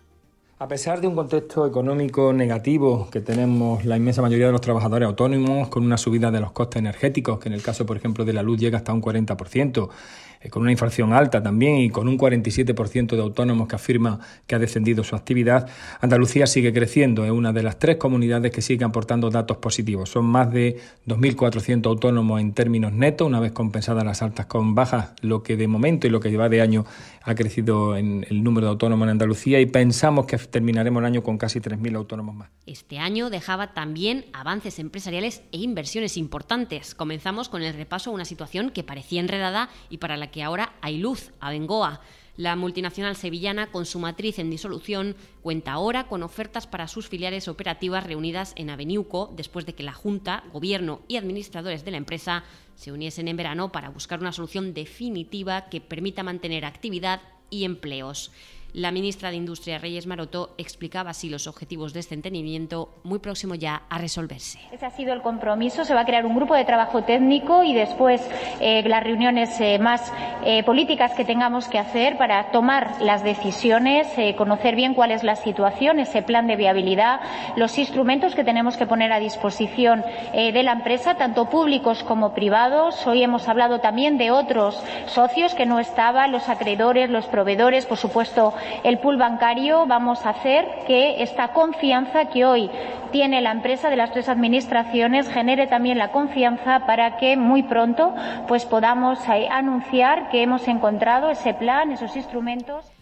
A 0.57 0.69
pesar 0.69 1.01
de 1.01 1.09
un 1.09 1.17
contexto 1.17 1.67
económico 1.67 2.33
negativo 2.33 3.09
que 3.11 3.21
tenemos 3.21 3.85
la 3.85 3.97
inmensa 3.97 4.23
mayoría 4.23 4.47
de 4.47 4.53
los 4.53 4.61
trabajadores 4.61 5.09
autónomos, 5.09 5.69
con 5.69 5.85
una 5.85 5.99
subida 5.99 6.31
de 6.31 6.39
los 6.39 6.53
costes 6.53 6.79
energéticos, 6.79 7.41
que 7.41 7.49
en 7.49 7.55
el 7.55 7.63
caso, 7.63 7.85
por 7.85 7.97
ejemplo, 7.97 8.25
de 8.25 8.35
la 8.35 8.43
luz 8.45 8.61
llega 8.61 8.79
hasta 8.79 8.93
un 8.93 9.03
40%, 9.03 9.89
eh, 9.89 10.34
con 10.51 10.63
una 10.63 10.73
inflación 10.73 11.13
alta 11.13 11.43
también 11.43 11.77
y 11.79 11.91
con 11.91 12.09
un 12.09 12.19
47% 12.19 13.17
de 13.17 13.21
autónomos 13.21 13.69
que 13.69 13.77
afirma 13.77 14.21
que 14.47 14.55
ha 14.55 14.59
descendido 14.59 15.05
su 15.05 15.17
actividad, 15.17 15.69
Andalucía 16.01 16.47
sigue 16.47 16.73
creciendo, 16.73 17.25
es 17.25 17.31
una 17.31 17.53
de 17.53 17.63
las 17.63 17.79
tres 17.79 17.97
comunidades 17.97 18.53
que 18.53 18.63
sigue 18.63 18.85
aportando 18.85 19.31
datos 19.31 19.59
positivos. 19.59 20.11
Son 20.11 20.25
más 20.25 20.53
de 20.53 20.81
2.400 21.07 21.87
autónomos 21.87 22.41
en 22.41 22.53
términos 22.53 22.93
netos, 22.93 23.27
una 23.27 23.41
vez 23.41 23.53
compensadas 23.53 24.05
las 24.05 24.23
altas 24.23 24.47
con 24.47 24.75
bajas, 24.75 25.13
lo 25.21 25.43
que 25.43 25.57
de 25.57 25.69
momento 25.69 26.07
y 26.07 26.11
lo 26.11 26.21
que 26.21 26.31
lleva 26.31 26.49
de 26.49 26.61
año 26.61 26.85
ha 27.23 27.35
crecido 27.35 27.97
en 27.97 28.27
el 28.29 28.43
número 28.43 28.67
de 28.67 28.73
autónomos 28.73 29.07
en 29.07 29.11
Andalucía 29.11 29.61
y 29.61 29.67
pensamos 29.67 30.27
que 30.27 30.37
terminaremos 30.37 31.01
el 31.01 31.07
año 31.07 31.23
con 31.23 31.39
casi 31.39 31.61
3.000 31.61 31.97
autónomos 31.97 32.35
más. 32.35 32.51
Este 32.67 32.99
año 32.99 33.31
dejaba 33.31 33.73
también 33.73 34.27
avances 34.33 34.79
empresariales 34.79 35.43
e 35.53 35.59
inversiones 35.59 36.17
importantes. 36.17 36.95
Comenzamos 36.95 37.49
con 37.49 37.63
el 37.63 37.75
repaso 37.75 38.11
a 38.11 38.13
una 38.13 38.25
situación 38.25 38.71
que 38.71 38.85
parecía 38.85 39.21
enredada 39.21 39.71
y 39.89 39.99
para 39.99 40.17
la 40.17 40.31
que 40.31 40.34
que 40.35 40.43
ahora 40.43 40.73
hay 40.81 40.99
luz, 40.99 41.31
a 41.39 41.51
Bengoa. 41.51 42.01
La 42.37 42.57
multinacional 42.57 43.15
sevillana, 43.15 43.71
con 43.71 43.87
su 43.87 44.01
matriz 44.01 44.41
en 44.41 44.51
disolución, 44.51 45.15
cuenta 45.43 45.71
ahora 45.71 46.09
con 46.09 46.25
ofertas 46.25 46.67
para 46.67 46.89
sus 46.89 47.09
filiales 47.09 47.47
operativas 47.47 48.03
reunidas 48.03 48.53
en 48.57 48.69
Aveniuco, 48.69 49.33
después 49.37 49.65
de 49.65 49.77
que 49.77 49.85
la 49.85 49.93
Junta, 49.93 50.43
Gobierno 50.53 51.03
y 51.07 51.19
administradores 51.19 51.85
de 51.85 51.93
la 51.93 51.99
empresa 51.99 52.43
se 52.75 52.91
uniesen 52.91 53.29
en 53.29 53.37
verano 53.37 53.71
para 53.71 53.91
buscar 53.91 54.19
una 54.19 54.33
solución 54.33 54.75
definitiva 54.75 55.67
que 55.67 55.81
permita 55.81 56.25
mantener 56.25 56.65
actividad 56.65 57.21
y 57.49 57.63
empleos. 57.63 58.33
La 58.75 58.91
ministra 58.91 59.31
de 59.31 59.37
Industria, 59.37 59.79
Reyes 59.79 60.05
Maroto, 60.09 60.53
explicaba 60.59 61.11
así 61.11 61.29
los 61.29 61.47
objetivos 61.47 61.93
de 61.93 62.01
este 62.01 62.17
entendimiento 62.17 62.89
muy 63.05 63.21
próximo 63.21 63.55
ya 63.55 63.83
a 63.89 63.99
resolverse. 63.99 64.59
Ese 64.73 64.85
ha 64.85 64.91
sido 64.91 65.13
el 65.13 65.23
compromiso. 65.23 65.85
Se 65.85 65.95
va 65.95 66.01
a 66.01 66.05
crear 66.05 66.27
un 66.27 66.35
grupo 66.35 66.57
de 66.57 66.65
trabajo 66.65 67.05
técnico 67.05 67.63
y 67.63 67.73
después 67.73 68.21
eh, 68.59 68.83
las 68.89 69.05
reuniones 69.05 69.61
eh, 69.61 69.79
más 69.79 70.13
eh, 70.45 70.65
políticas 70.65 71.13
que 71.13 71.25
tengamos 71.25 71.69
que 71.69 71.79
hacer 71.79 72.19
para 72.19 72.51
tomar 72.51 73.01
las 73.01 73.23
decisiones, 73.23 74.09
conocer 74.37 74.75
bien 74.75 74.95
cuál 74.95 75.13
es 75.13 75.23
la 75.23 75.37
situación, 75.37 76.01
ese 76.01 76.23
plan 76.23 76.49
de 76.49 76.57
viabilidad, 76.57 77.21
los 77.55 77.79
instrumentos 77.79 78.35
que 78.35 78.43
tenemos 78.43 78.77
que 78.77 78.87
poner 78.87 79.13
a 79.13 79.21
disposición 79.21 80.03
de 80.33 80.63
la 80.65 80.73
empresa, 80.73 81.17
tanto 81.17 81.49
públicos 81.49 82.03
como 82.03 82.35
privados. 82.35 83.07
Hoy 83.07 83.23
hemos 83.23 83.49
hablado 83.49 83.81
también 83.81 84.19
de 84.19 84.33
otros 84.33 84.83
socios 85.07 85.55
que 85.55 85.65
no 85.65 85.79
estaban, 85.79 86.33
los 86.33 86.49
acreedores, 86.49 87.09
los 87.09 87.27
proveedores, 87.27 87.87
por 87.87 87.99
supuesto 87.99 88.53
el 88.83 88.99
pool 88.99 89.17
bancario, 89.17 89.87
vamos 89.87 90.25
a 90.27 90.31
hacer 90.31 90.67
que 90.87 91.23
esta 91.23 91.49
confianza 91.49 92.27
que 92.27 92.45
hoy 92.45 92.71
tiene 93.13 93.41
la 93.41 93.53
empresa 93.53 93.91
de 93.91 93.97
las 93.97 94.13
tres 94.13 94.29
administraciones 94.29 95.29
genere 95.29 95.67
también 95.67 95.99
la 95.99 96.11
confianza 96.11 96.87
para 96.87 97.17
que 97.17 97.37
muy 97.37 97.63
pronto 97.63 98.15
pues 98.49 98.65
podamos 98.65 99.19
eh, 99.29 99.49
anunciar 99.51 100.29
que 100.31 100.43
hemos 100.43 100.67
encontrado 100.69 101.31
ese 101.31 101.55
plan, 101.55 101.93
esos 101.93 102.17
instrumentos. 102.17 102.94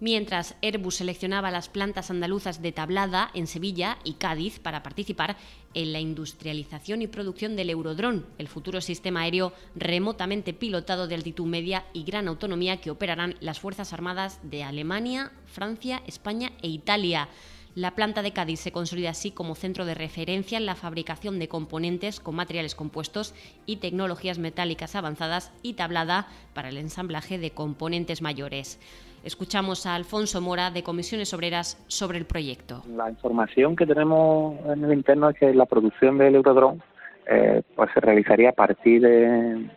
Mientras 0.00 0.54
Airbus 0.62 0.94
seleccionaba 0.94 1.50
las 1.50 1.68
plantas 1.68 2.10
andaluzas 2.10 2.62
de 2.62 2.72
Tablada 2.72 3.30
en 3.34 3.46
Sevilla 3.46 3.98
y 4.02 4.14
Cádiz 4.14 4.58
para 4.58 4.82
participar 4.82 5.36
en 5.74 5.92
la 5.92 6.00
industrialización 6.00 7.02
y 7.02 7.06
producción 7.06 7.54
del 7.54 7.68
Eurodrón, 7.68 8.24
el 8.38 8.48
futuro 8.48 8.80
sistema 8.80 9.20
aéreo 9.20 9.52
remotamente 9.76 10.54
pilotado 10.54 11.06
de 11.06 11.16
altitud 11.16 11.44
media 11.44 11.84
y 11.92 12.04
gran 12.04 12.28
autonomía 12.28 12.78
que 12.78 12.90
operarán 12.90 13.36
las 13.40 13.60
Fuerzas 13.60 13.92
Armadas 13.92 14.40
de 14.42 14.64
Alemania, 14.64 15.32
Francia, 15.44 16.02
España 16.06 16.52
e 16.62 16.68
Italia. 16.68 17.28
La 17.74 17.94
planta 17.94 18.22
de 18.22 18.32
Cádiz 18.32 18.60
se 18.60 18.72
consolida 18.72 19.10
así 19.10 19.30
como 19.30 19.54
centro 19.54 19.84
de 19.84 19.94
referencia 19.94 20.56
en 20.56 20.64
la 20.64 20.76
fabricación 20.76 21.38
de 21.38 21.48
componentes 21.48 22.20
con 22.20 22.34
materiales 22.34 22.74
compuestos 22.74 23.34
y 23.66 23.76
tecnologías 23.76 24.38
metálicas 24.38 24.96
avanzadas 24.96 25.52
y 25.62 25.74
tablada 25.74 26.26
para 26.54 26.70
el 26.70 26.78
ensamblaje 26.78 27.38
de 27.38 27.50
componentes 27.50 28.22
mayores. 28.22 28.80
Escuchamos 29.22 29.84
a 29.84 29.94
Alfonso 29.94 30.40
Mora 30.40 30.70
de 30.70 30.82
Comisiones 30.82 31.34
Obreras 31.34 31.82
sobre 31.88 32.16
el 32.16 32.24
proyecto. 32.24 32.82
La 32.88 33.10
información 33.10 33.76
que 33.76 33.86
tenemos 33.86 34.56
en 34.66 34.82
el 34.84 34.94
interno 34.94 35.28
es 35.28 35.38
que 35.38 35.52
la 35.52 35.66
producción 35.66 36.16
del 36.16 36.36
Eurodrone 36.36 36.80
eh, 37.26 37.62
pues 37.76 37.90
se 37.92 38.00
realizaría 38.00 38.50
a 38.50 38.52
partir 38.52 39.02
de, 39.02 39.70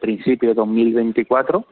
principio 0.00 0.48
de 0.48 0.54
2024 0.54 1.66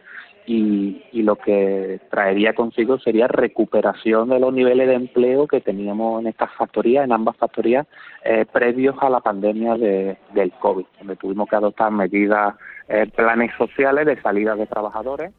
y, 0.47 1.03
y, 1.13 1.23
lo 1.23 1.37
que 1.37 1.99
traería 2.11 2.53
consigo 2.53 2.99
sería 2.99 3.27
recuperación 3.27 4.29
de 4.29 4.39
los 4.39 4.53
niveles 4.53 4.87
de 4.87 4.95
empleo 4.95 5.47
que 5.47 5.63
teníamos 5.63 6.21
en 6.21 6.27
estas 6.27 6.53
factorías, 6.53 7.07
en 7.07 7.13
ambas 7.13 7.39
factorías, 7.39 7.87
eh, 8.23 8.45
previos 8.53 8.95
a 9.01 9.09
la 9.09 9.21
pandemia 9.21 9.77
de, 9.77 10.19
del 10.35 10.53
COVID, 10.53 10.85
donde 10.99 11.17
tuvimos 11.17 11.49
que 11.49 11.57
adoptar 11.57 11.91
medidas, 11.91 12.55
eh, 12.89 13.11
planes 13.17 13.53
sociales 13.57 14.05
de 14.05 14.21
salida 14.21 14.55
de 14.55 14.67
trabajadores. 14.67 15.33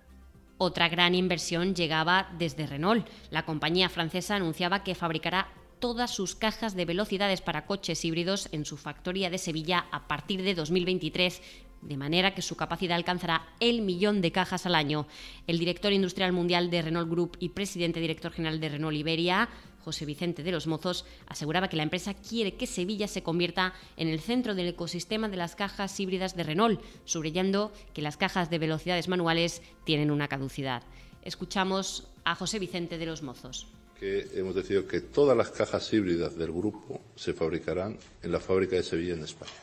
Otra 0.58 0.88
gran 0.88 1.16
inversión 1.16 1.76
llegaba 1.76 2.30
desde 2.38 2.66
Renault. 2.66 3.08
La 3.30 3.44
compañía 3.44 3.90
francesa 3.90 4.36
anunciaba 4.36 4.84
que 4.84 4.96
fabricará 4.96 5.50
todas 5.80 6.12
sus 6.12 6.34
cajas 6.34 6.76
de 6.76 6.86
velocidades 6.86 7.42
para 7.42 7.66
coches 7.66 8.06
híbridos 8.06 8.48
en 8.54 8.64
su 8.64 8.78
factoría 8.78 9.30
de 9.30 9.38
Sevilla 9.38 9.86
a 9.92 10.08
partir 10.08 10.44
de 10.44 10.56
2023, 10.56 11.42
de 11.82 11.98
manera 11.98 12.34
que 12.34 12.42
su 12.42 12.56
capacidad 12.56 12.96
alcanzará 12.96 13.50
el 13.60 13.82
millón 13.82 14.22
de 14.22 14.32
cajas 14.32 14.66
al 14.66 14.76
año. 14.76 15.08
El 15.46 15.60
director 15.60 15.92
industrial 15.92 16.32
mundial 16.32 16.70
de 16.70 16.82
Renault 16.82 17.10
Group 17.10 17.38
y 17.40 17.50
presidente 17.50 18.00
director 18.00 18.32
general 18.32 18.62
de 18.62 18.70
Renault 18.70 18.98
Iberia, 18.98 19.50
José 19.86 20.06
Vicente 20.06 20.42
de 20.42 20.52
los 20.52 20.66
Mozos, 20.66 21.06
aseguraba 21.28 21.70
que 21.70 21.78
la 21.78 21.84
empresa 21.84 22.16
quiere 22.16 22.56
que 22.56 22.66
Sevilla 22.66 23.08
se 23.08 23.22
convierta 23.22 23.76
en 23.98 24.08
el 24.08 24.20
centro 24.20 24.56
del 24.56 24.70
ecosistema 24.70 25.30
de 25.30 25.38
las 25.38 25.56
cajas 25.56 26.00
híbridas 26.00 26.36
de 26.36 26.44
Renault, 26.44 26.82
subrayando 27.06 27.72
que 27.94 28.02
las 28.02 28.18
cajas 28.18 28.50
de 28.50 28.58
velocidades 28.58 29.08
manuales 29.08 29.62
tienen 29.84 30.10
una 30.10 30.28
caducidad. 30.28 30.82
Escuchamos 31.22 32.08
a 32.24 32.34
José 32.34 32.58
Vicente 32.58 32.98
de 32.98 33.06
los 33.06 33.22
Mozos 33.22 33.68
que 34.00 34.28
hemos 34.36 34.54
decidido 34.54 34.86
que 34.86 35.00
todas 35.00 35.38
las 35.38 35.52
cajas 35.52 35.94
híbridas 35.94 36.36
del 36.36 36.52
grupo 36.52 37.00
se 37.16 37.32
fabricarán 37.32 37.98
en 38.22 38.32
la 38.32 38.42
fábrica 38.42 38.76
de 38.76 38.84
Sevilla 38.84 39.14
en 39.14 39.24
España 39.24 39.54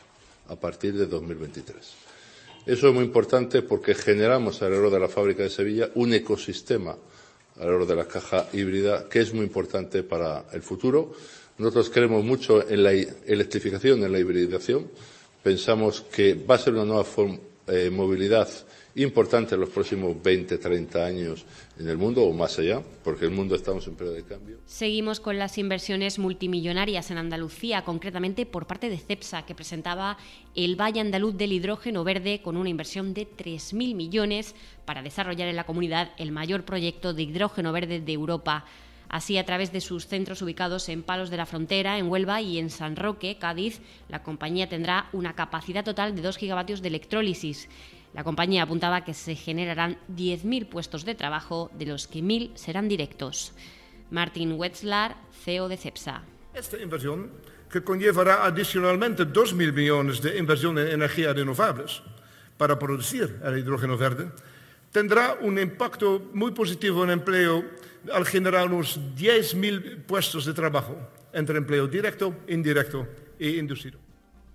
a 0.49 0.57
partir 0.57 0.95
de 0.95 1.05
2023. 1.05 1.76
Eso 2.64 2.88
es 2.88 2.95
muy 2.95 3.05
importante 3.05 3.61
porque 3.61 3.95
generamos 3.95 4.62
alrededor 4.62 4.91
de 4.91 5.00
la 5.00 5.09
fábrica 5.09 5.43
de 5.43 5.50
Sevilla 5.50 5.91
un 5.97 6.14
ecosistema 6.14 6.97
alrededor 7.56 7.87
de 7.87 7.97
la 7.97 8.06
caja 8.06 8.47
híbrida 8.52 9.09
que 9.09 9.21
es 9.21 9.32
muy 9.32 9.44
importante 9.44 10.02
para 10.02 10.44
el 10.52 10.62
futuro. 10.62 11.12
Nosotros 11.59 11.90
creemos 11.90 12.25
mucho 12.25 12.68
en 12.68 12.82
la 12.82 12.92
electrificación, 12.92 14.02
en 14.02 14.12
la 14.12 14.18
hibridación. 14.18 14.90
Pensamos 15.42 16.02
que 16.02 16.35
va 16.35 16.54
a 16.54 16.59
ser 16.59 16.75
una 16.75 16.85
nueva 16.85 17.04
eh, 17.66 17.90
movilidad 17.90 18.49
importante 18.94 19.54
en 19.54 19.61
los 19.61 19.70
próximos 19.70 20.20
20, 20.22 20.58
30 20.58 21.04
años 21.04 21.44
en 21.78 21.88
el 21.88 21.96
mundo 21.96 22.22
o 22.22 22.32
más 22.32 22.58
allá, 22.58 22.82
porque 23.02 23.25
el 23.25 23.30
mundo 23.30 23.54
estamos 23.54 23.87
en 23.87 23.94
periodo 23.94 24.16
de 24.16 24.25
cambio. 24.25 24.58
Seguimos 24.66 25.20
con 25.20 25.38
las 25.38 25.56
inversiones 25.58 26.18
multimillonarias 26.18 27.11
en 27.11 27.18
Andalucía, 27.18 27.84
concretamente 27.84 28.44
por 28.44 28.66
parte 28.66 28.90
de 28.90 28.99
CEPSA, 28.99 29.46
que 29.46 29.54
presentaba 29.54 30.18
el 30.54 30.80
Valle 30.80 31.00
Andaluz 31.00 31.37
del 31.37 31.52
Hidrógeno 31.52 32.04
Verde 32.04 32.42
con 32.42 32.56
una 32.56 32.68
inversión 32.68 33.14
de 33.14 33.26
3.000 33.26 33.94
millones 33.94 34.54
para 34.84 35.02
desarrollar 35.02 35.49
en 35.49 35.56
la 35.56 35.64
comunidad 35.64 36.11
el 36.18 36.32
mayor 36.32 36.64
proyecto 36.64 37.14
de 37.14 37.22
hidrógeno 37.22 37.72
verde 37.72 38.00
de 38.00 38.12
Europa. 38.12 38.64
Así, 39.08 39.37
a 39.37 39.44
través 39.44 39.72
de 39.72 39.82
sus 39.82 40.06
centros 40.06 40.40
ubicados 40.40 40.88
en 40.88 41.02
Palos 41.02 41.28
de 41.28 41.37
la 41.37 41.44
Frontera, 41.44 41.99
en 41.99 42.08
Huelva 42.08 42.40
y 42.40 42.58
en 42.58 42.70
San 42.70 42.96
Roque, 42.96 43.37
Cádiz, 43.38 43.80
la 44.08 44.22
compañía 44.22 44.70
tendrá 44.70 45.11
una 45.12 45.34
capacidad 45.34 45.84
total 45.84 46.16
de 46.16 46.22
2 46.22 46.38
gigavatios 46.38 46.80
de 46.80 46.88
electrólisis. 46.88 47.68
La 48.14 48.25
compañía 48.25 48.64
apuntaba 48.64 49.04
que 49.04 49.14
se 49.14 49.35
generarán 49.35 49.97
10.000 50.14 50.69
puestos 50.69 51.04
de 51.04 51.14
trabajo, 51.14 51.71
de 51.78 51.87
los 51.87 52.07
que 52.07 52.21
1.000 52.21 52.57
serán 52.57 52.88
directos. 52.88 53.54
Martin 54.11 54.52
Wetzlar, 54.52 55.16
CEO 55.45 55.69
de 55.69 55.78
CEPSA. 55.78 56.23
Esta 56.52 56.76
inversión, 56.76 57.31
que 57.71 57.83
conllevará 57.83 58.45
adicionalmente 58.45 59.25
2.000 59.25 59.73
millones 59.73 60.21
de 60.21 60.37
inversión 60.37 60.78
en 60.78 60.88
energías 60.88 61.35
renovables 61.35 62.02
para 62.59 62.78
producir 62.78 63.40
el 63.42 63.59
hidrógeno 63.59 63.97
verde, 63.97 64.28
tendrá 64.90 65.38
un 65.40 65.59
impacto 65.59 66.28
muy 66.35 66.52
positivo 66.52 67.04
en 67.04 67.11
empleo 67.11 67.64
al 68.12 68.26
generar 68.26 68.69
unos 68.69 69.00
10.000 69.16 70.04
puestos 70.04 70.45
de 70.45 70.52
trabajo 70.52 70.99
entre 71.33 71.57
empleo 71.57 71.87
directo, 71.87 72.45
indirecto 72.49 73.09
e 73.38 73.57
inducido. 73.57 74.01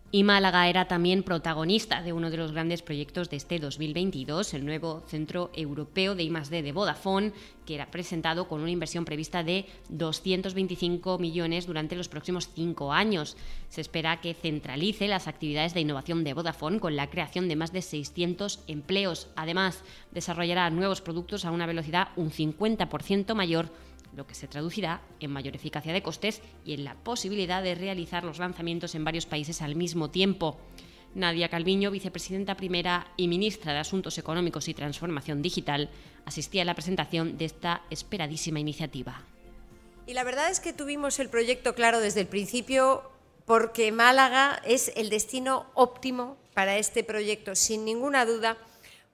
Y 0.09 0.23
Málaga 0.23 0.69
era 0.69 0.87
también 0.87 1.21
protagonista 1.21 2.01
de 2.01 2.13
uno 2.13 2.29
de 2.29 2.37
los 2.37 2.53
grandes 2.53 2.81
proyectos 2.81 3.29
de 3.29 3.35
este 3.35 3.59
2022, 3.59 4.53
el 4.53 4.65
nuevo 4.65 5.03
Centro 5.05 5.51
Europeo 5.53 6.15
de 6.15 6.23
I+D 6.23 6.61
de 6.61 6.71
Vodafone, 6.71 7.33
que 7.65 7.75
era 7.75 7.91
presentado 7.91 8.47
con 8.47 8.61
una 8.61 8.71
inversión 8.71 9.03
prevista 9.03 9.43
de 9.43 9.65
225 9.89 11.19
millones 11.19 11.67
durante 11.67 11.97
los 11.97 12.07
próximos 12.07 12.49
cinco 12.55 12.93
años. 12.93 13.35
Se 13.67 13.81
espera 13.81 14.21
que 14.21 14.33
centralice 14.33 15.09
las 15.09 15.27
actividades 15.27 15.73
de 15.73 15.81
innovación 15.81 16.23
de 16.23 16.33
Vodafone 16.33 16.79
con 16.79 16.95
la 16.95 17.09
creación 17.09 17.49
de 17.49 17.57
más 17.57 17.73
de 17.73 17.81
600 17.81 18.61
empleos. 18.67 19.27
Además, 19.35 19.83
desarrollará 20.11 20.69
nuevos 20.69 21.01
productos 21.01 21.43
a 21.43 21.51
una 21.51 21.65
velocidad 21.65 22.09
un 22.15 22.31
50% 22.31 23.35
mayor 23.35 23.69
lo 24.17 24.25
que 24.25 24.33
se 24.33 24.47
traducirá 24.47 24.99
en 25.19 25.31
mayor 25.31 25.55
eficacia 25.55 25.93
de 25.93 26.01
costes 26.01 26.41
y 26.65 26.73
en 26.73 26.83
la 26.83 26.95
posibilidad 26.95 27.61
de 27.61 27.75
realizar 27.75 28.23
los 28.23 28.39
lanzamientos 28.39 28.95
en 28.95 29.05
varios 29.05 29.27
países 29.27 29.61
al 29.61 29.75
mismo 29.75 30.09
tiempo. 30.09 30.57
Nadia 31.13 31.49
Calviño, 31.49 31.91
vicepresidenta 31.91 32.57
primera 32.57 33.07
y 33.15 33.27
ministra 33.27 33.73
de 33.73 33.79
Asuntos 33.79 34.17
Económicos 34.17 34.67
y 34.67 34.73
Transformación 34.73 35.41
Digital, 35.41 35.89
asistía 36.25 36.63
a 36.63 36.65
la 36.65 36.73
presentación 36.73 37.37
de 37.37 37.45
esta 37.45 37.83
esperadísima 37.91 38.59
iniciativa. 38.59 39.23
Y 40.07 40.13
la 40.13 40.23
verdad 40.23 40.49
es 40.49 40.59
que 40.59 40.73
tuvimos 40.73 41.19
el 41.19 41.29
proyecto 41.29 41.75
claro 41.75 41.99
desde 41.99 42.21
el 42.21 42.27
principio 42.27 43.11
porque 43.45 43.91
Málaga 43.91 44.61
es 44.65 44.91
el 44.95 45.09
destino 45.09 45.67
óptimo 45.75 46.37
para 46.53 46.77
este 46.77 47.03
proyecto, 47.03 47.55
sin 47.55 47.85
ninguna 47.85 48.25
duda 48.25 48.57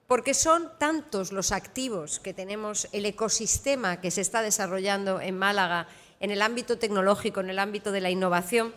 porque 0.06 0.34
son 0.34 0.70
tantos 0.78 1.32
los 1.32 1.52
activos 1.52 2.20
que 2.20 2.34
tenemos, 2.34 2.88
el 2.92 3.06
ecosistema 3.06 4.00
que 4.00 4.10
se 4.10 4.20
está 4.20 4.42
desarrollando 4.42 5.20
en 5.20 5.38
Málaga 5.38 5.88
en 6.20 6.30
el 6.30 6.42
ámbito 6.42 6.78
tecnológico, 6.78 7.40
en 7.40 7.50
el 7.50 7.58
ámbito 7.58 7.92
de 7.92 8.00
la 8.00 8.10
innovación, 8.10 8.74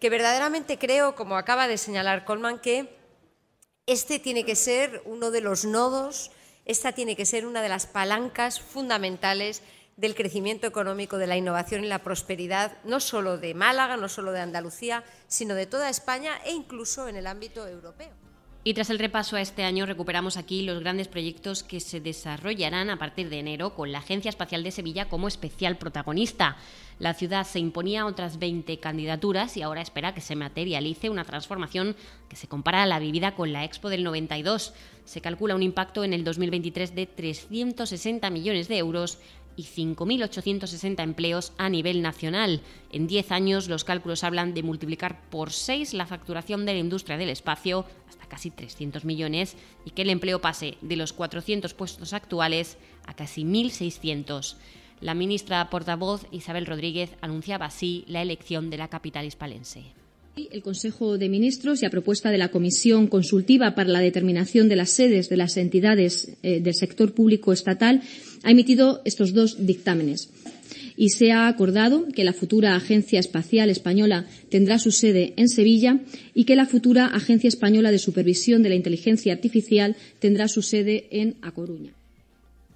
que 0.00 0.10
verdaderamente 0.10 0.78
creo, 0.78 1.14
como 1.14 1.36
acaba 1.36 1.68
de 1.68 1.78
señalar 1.78 2.24
Colman, 2.24 2.58
que 2.58 2.96
este 3.86 4.18
tiene 4.18 4.44
que 4.44 4.56
ser 4.56 5.02
uno 5.04 5.30
de 5.30 5.40
los 5.40 5.64
nodos 5.64 6.30
Esta 6.64 6.92
tiene 6.92 7.16
que 7.16 7.26
ser 7.26 7.44
una 7.44 7.60
de 7.60 7.68
las 7.68 7.86
palancas 7.86 8.60
fundamentales 8.60 9.62
del 9.96 10.14
crecimiento 10.14 10.66
económico, 10.66 11.18
de 11.18 11.26
la 11.26 11.36
innovación 11.36 11.84
y 11.84 11.88
la 11.88 12.04
prosperidad, 12.04 12.78
no 12.84 13.00
solo 13.00 13.36
de 13.36 13.52
Málaga, 13.54 13.96
no 13.96 14.08
solo 14.08 14.30
de 14.30 14.40
Andalucía, 14.40 15.02
sino 15.26 15.56
de 15.56 15.66
toda 15.66 15.90
España 15.90 16.40
e 16.44 16.52
incluso 16.52 17.08
en 17.08 17.16
el 17.16 17.26
ámbito 17.26 17.66
europeo. 17.66 18.31
Y 18.64 18.74
tras 18.74 18.90
el 18.90 19.00
repaso 19.00 19.34
a 19.34 19.40
este 19.40 19.64
año, 19.64 19.86
recuperamos 19.86 20.36
aquí 20.36 20.62
los 20.62 20.78
grandes 20.78 21.08
proyectos 21.08 21.64
que 21.64 21.80
se 21.80 22.00
desarrollarán 22.00 22.90
a 22.90 22.98
partir 22.98 23.28
de 23.28 23.40
enero 23.40 23.74
con 23.74 23.90
la 23.90 23.98
Agencia 23.98 24.28
Espacial 24.28 24.62
de 24.62 24.70
Sevilla 24.70 25.08
como 25.08 25.26
especial 25.26 25.78
protagonista. 25.78 26.56
La 27.00 27.14
ciudad 27.14 27.44
se 27.44 27.58
imponía 27.58 28.06
otras 28.06 28.38
20 28.38 28.78
candidaturas 28.78 29.56
y 29.56 29.62
ahora 29.62 29.80
espera 29.80 30.14
que 30.14 30.20
se 30.20 30.36
materialice 30.36 31.10
una 31.10 31.24
transformación 31.24 31.96
que 32.28 32.36
se 32.36 32.46
compara 32.46 32.84
a 32.84 32.86
la 32.86 33.00
vivida 33.00 33.34
con 33.34 33.52
la 33.52 33.64
Expo 33.64 33.88
del 33.88 34.04
92. 34.04 34.74
Se 35.06 35.20
calcula 35.20 35.56
un 35.56 35.64
impacto 35.64 36.04
en 36.04 36.12
el 36.12 36.22
2023 36.22 36.94
de 36.94 37.06
360 37.06 38.30
millones 38.30 38.68
de 38.68 38.78
euros 38.78 39.18
y 39.56 39.64
5.860 39.64 41.02
empleos 41.02 41.52
a 41.58 41.68
nivel 41.68 42.02
nacional. 42.02 42.60
En 42.90 43.06
10 43.06 43.32
años 43.32 43.68
los 43.68 43.84
cálculos 43.84 44.24
hablan 44.24 44.54
de 44.54 44.62
multiplicar 44.62 45.20
por 45.30 45.52
6 45.52 45.94
la 45.94 46.06
facturación 46.06 46.66
de 46.66 46.74
la 46.74 46.78
industria 46.78 47.18
del 47.18 47.30
espacio 47.30 47.86
casi 48.32 48.50
300 48.50 49.04
millones 49.04 49.56
y 49.84 49.90
que 49.90 50.02
el 50.02 50.08
empleo 50.08 50.40
pase 50.40 50.78
de 50.80 50.96
los 50.96 51.12
400 51.12 51.74
puestos 51.74 52.14
actuales 52.14 52.78
a 53.06 53.12
casi 53.12 53.44
1.600. 53.44 54.56
La 55.00 55.12
ministra 55.12 55.68
portavoz 55.68 56.26
Isabel 56.30 56.64
Rodríguez 56.64 57.10
anunciaba 57.20 57.66
así 57.66 58.04
la 58.06 58.22
elección 58.22 58.70
de 58.70 58.78
la 58.78 58.88
capital 58.88 59.26
hispalense. 59.26 60.01
El 60.36 60.62
Consejo 60.62 61.18
de 61.18 61.28
Ministros 61.28 61.82
y 61.82 61.86
a 61.86 61.90
propuesta 61.90 62.30
de 62.30 62.38
la 62.38 62.50
Comisión 62.50 63.06
Consultiva 63.06 63.74
para 63.74 63.90
la 63.90 64.00
Determinación 64.00 64.68
de 64.68 64.76
las 64.76 64.90
Sedes 64.90 65.28
de 65.28 65.36
las 65.36 65.58
entidades 65.58 66.32
eh, 66.42 66.60
del 66.60 66.74
sector 66.74 67.12
público 67.12 67.52
estatal 67.52 68.00
ha 68.42 68.50
emitido 68.50 69.02
estos 69.04 69.34
dos 69.34 69.66
dictámenes 69.66 70.30
y 70.96 71.10
se 71.10 71.32
ha 71.32 71.48
acordado 71.48 72.06
que 72.08 72.24
la 72.24 72.32
futura 72.32 72.76
Agencia 72.76 73.20
Espacial 73.20 73.68
Española 73.68 74.26
tendrá 74.48 74.78
su 74.78 74.90
sede 74.90 75.34
en 75.36 75.48
Sevilla 75.48 76.00
y 76.34 76.44
que 76.44 76.56
la 76.56 76.66
futura 76.66 77.06
Agencia 77.06 77.48
Española 77.48 77.90
de 77.90 77.98
Supervisión 77.98 78.62
de 78.62 78.70
la 78.70 78.74
Inteligencia 78.74 79.32
Artificial 79.32 79.96
tendrá 80.18 80.48
su 80.48 80.62
sede 80.62 81.08
en 81.10 81.36
A 81.42 81.52
Coruña. 81.52 81.92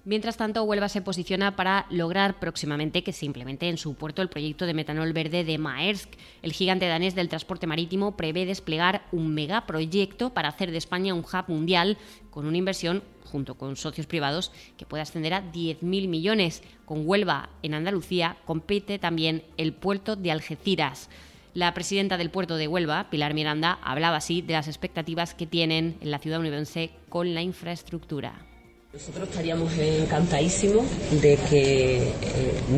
Mientras 0.07 0.37
tanto, 0.37 0.63
Huelva 0.63 0.87
se 0.87 1.01
posiciona 1.01 1.57
para 1.57 1.85
lograr 1.89 2.39
próximamente 2.39 3.03
que 3.03 3.11
se 3.11 3.25
implemente 3.25 3.67
en 3.67 3.77
su 3.77 3.95
puerto 3.95 4.21
el 4.21 4.29
proyecto 4.29 4.65
de 4.65 4.73
metanol 4.73 5.11
verde 5.11 5.43
de 5.43 5.57
Maersk. 5.57 6.09
El 6.41 6.53
gigante 6.53 6.87
danés 6.87 7.13
del 7.13 7.27
transporte 7.27 7.67
marítimo 7.67 8.15
prevé 8.15 8.45
desplegar 8.45 9.05
un 9.11 9.33
megaproyecto 9.33 10.33
para 10.33 10.47
hacer 10.47 10.71
de 10.71 10.77
España 10.77 11.13
un 11.13 11.25
hub 11.25 11.43
mundial 11.49 11.97
con 12.29 12.45
una 12.45 12.55
inversión 12.55 13.03
junto 13.25 13.55
con 13.55 13.75
socios 13.75 14.07
privados, 14.07 14.53
que 14.77 14.85
puede 14.85 15.03
ascender 15.03 15.33
a 15.33 15.43
10.000 15.51 16.07
millones. 16.07 16.63
Con 16.85 17.05
Huelva, 17.05 17.49
en 17.61 17.73
Andalucía, 17.73 18.37
compite 18.45 18.99
también 18.99 19.43
el 19.57 19.73
puerto 19.73 20.15
de 20.15 20.31
Algeciras. 20.31 21.09
La 21.53 21.73
presidenta 21.73 22.15
del 22.15 22.29
puerto 22.29 22.55
de 22.55 22.69
Huelva, 22.69 23.09
Pilar 23.09 23.33
Miranda, 23.33 23.77
hablaba 23.83 24.15
así 24.15 24.41
de 24.41 24.53
las 24.53 24.69
expectativas 24.69 25.33
que 25.33 25.47
tienen 25.47 25.97
en 25.99 26.11
la 26.11 26.19
ciudad 26.19 26.39
univense 26.39 26.91
con 27.09 27.33
la 27.33 27.41
infraestructura. 27.41 28.56
Nosotros 28.93 29.27
estaríamos 29.27 29.77
encantadísimos 29.77 30.85
de 31.21 31.37
que 31.49 31.97
eh, 31.97 32.11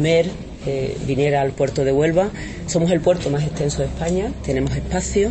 MER 0.01 0.25
eh, 0.65 0.97
viniera 1.05 1.39
al 1.39 1.51
puerto 1.51 1.85
de 1.85 1.91
Huelva. 1.91 2.31
Somos 2.65 2.89
el 2.89 2.99
puerto 2.99 3.29
más 3.29 3.43
extenso 3.43 3.83
de 3.83 3.89
España, 3.89 4.33
tenemos 4.43 4.75
espacio, 4.75 5.29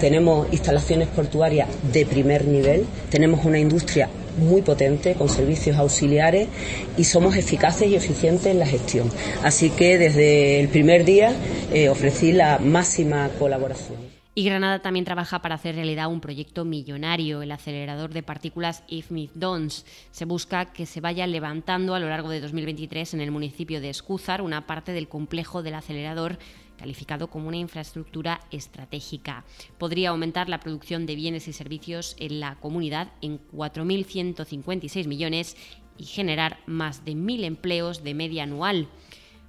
tenemos 0.00 0.50
instalaciones 0.50 1.08
portuarias 1.08 1.68
de 1.92 2.06
primer 2.06 2.46
nivel, 2.46 2.86
tenemos 3.10 3.44
una 3.44 3.58
industria 3.58 4.08
muy 4.38 4.62
potente 4.62 5.14
con 5.14 5.28
servicios 5.28 5.76
auxiliares 5.76 6.48
y 6.96 7.04
somos 7.04 7.36
eficaces 7.36 7.88
y 7.88 7.94
eficientes 7.94 8.46
en 8.46 8.58
la 8.58 8.66
gestión. 8.66 9.10
Así 9.42 9.68
que 9.68 9.98
desde 9.98 10.58
el 10.58 10.68
primer 10.68 11.04
día 11.04 11.34
eh, 11.70 11.90
ofrecí 11.90 12.32
la 12.32 12.58
máxima 12.58 13.28
colaboración. 13.38 14.13
Y 14.36 14.44
Granada 14.44 14.80
también 14.80 15.04
trabaja 15.04 15.40
para 15.42 15.54
hacer 15.54 15.76
realidad 15.76 16.08
un 16.08 16.20
proyecto 16.20 16.64
millonario, 16.64 17.40
el 17.40 17.52
acelerador 17.52 18.12
de 18.12 18.24
partículas 18.24 18.82
IFMID 18.88 19.30
DONS. 19.34 19.86
Se 20.10 20.24
busca 20.24 20.72
que 20.72 20.86
se 20.86 21.00
vaya 21.00 21.24
levantando 21.28 21.94
a 21.94 22.00
lo 22.00 22.08
largo 22.08 22.30
de 22.30 22.40
2023 22.40 23.14
en 23.14 23.20
el 23.20 23.30
municipio 23.30 23.80
de 23.80 23.90
Escúzar 23.90 24.42
una 24.42 24.66
parte 24.66 24.90
del 24.90 25.08
complejo 25.08 25.62
del 25.62 25.74
acelerador 25.74 26.38
calificado 26.76 27.28
como 27.28 27.46
una 27.46 27.58
infraestructura 27.58 28.40
estratégica. 28.50 29.44
Podría 29.78 30.08
aumentar 30.08 30.48
la 30.48 30.58
producción 30.58 31.06
de 31.06 31.14
bienes 31.14 31.46
y 31.46 31.52
servicios 31.52 32.16
en 32.18 32.40
la 32.40 32.56
comunidad 32.56 33.12
en 33.22 33.38
4.156 33.52 35.06
millones 35.06 35.56
y 35.96 36.06
generar 36.06 36.58
más 36.66 37.04
de 37.04 37.12
1.000 37.12 37.44
empleos 37.44 38.02
de 38.02 38.14
media 38.14 38.42
anual. 38.42 38.88